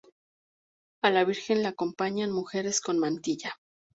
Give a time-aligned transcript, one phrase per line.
[1.03, 3.53] A la Virgen la acompañan mujeres con mantilla.